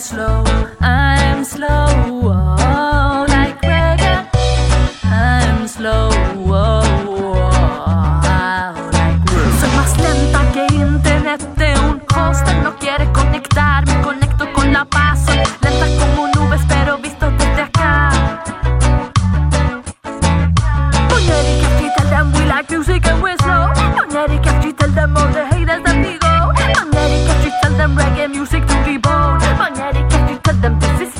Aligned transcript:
slow, 0.00 0.44
I'm 0.80 1.44
slow. 1.44 1.79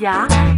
呀 0.00 0.57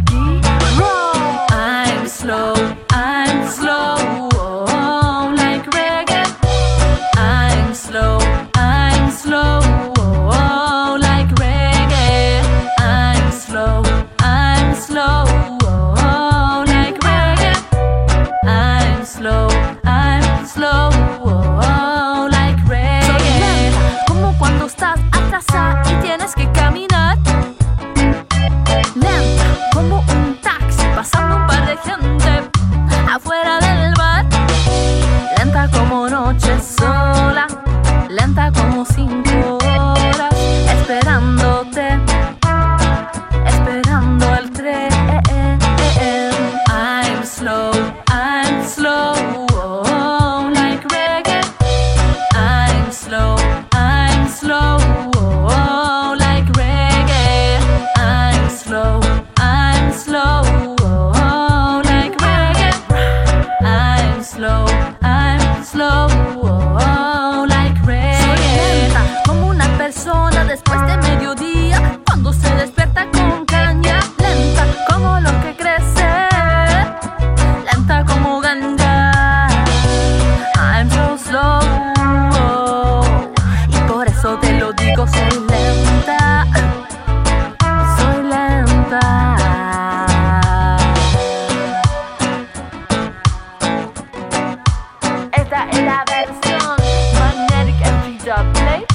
la 95.79 96.03
versión 96.07 96.75
Magnetic 97.19 97.85
en 97.85 98.53
Plate. 98.53 98.85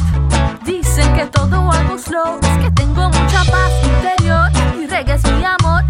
Dicen 0.64 1.14
que 1.14 1.26
todo 1.26 1.70
hago 1.70 1.98
slow, 1.98 2.38
es 2.42 2.59
que 2.64 2.70
tengo 2.70 3.09
mucha 3.09 3.44
paz 3.44 3.72
interior 3.82 4.50
y 4.81 4.87
reggae 4.87 5.14
es 5.14 5.25
mi 5.25 5.44
amor. 5.44 5.82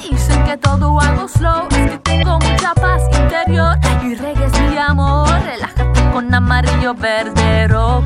Dicen 0.00 0.44
que 0.44 0.56
todo 0.56 0.98
hago 1.00 1.28
slow, 1.28 1.68
es 1.70 1.90
que 1.90 1.98
tengo 1.98 2.38
mucha 2.38 2.74
paz 2.74 3.02
interior 3.12 3.78
y 4.02 4.14
reggae 4.14 4.46
es 4.46 4.60
mi 4.60 4.78
amor. 4.78 5.28
Relájate 5.44 6.10
con 6.12 6.32
amarillo, 6.34 6.94
verde, 6.94 7.68
rojo. 7.68 8.02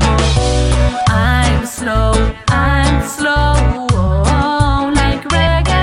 I'm 1.07 1.65
slow, 1.65 2.13
I'm 2.49 3.01
slow, 3.07 3.87
oh, 3.93 4.91
like 4.93 5.27
reggae. 5.29 5.81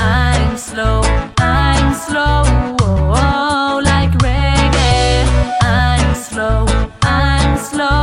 I'm 0.00 0.56
slow, 0.56 1.02
I'm 1.38 1.94
slow. 1.94 2.79
slow. 6.40 6.64
I'm 7.02 7.58
slow. 7.58 7.99